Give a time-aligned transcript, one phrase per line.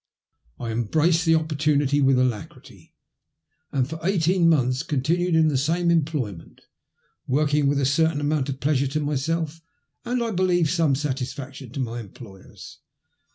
[0.59, 2.95] I embraced the opportunity with alacrity,
[3.71, 6.61] and for eighteen months continued in the same employment,
[7.27, 9.61] working with a certain amount of pleasure to myself,
[10.03, 12.79] and, I believe, some satisfaction to my employers.